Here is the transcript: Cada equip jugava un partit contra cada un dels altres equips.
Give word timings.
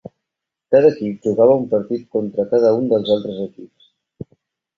Cada 0.75 0.89
equip 0.93 1.21
jugava 1.27 1.57
un 1.63 1.67
partit 1.73 2.07
contra 2.17 2.47
cada 2.55 2.73
un 2.79 2.89
dels 2.95 3.13
altres 3.19 3.45
equips. 3.45 3.93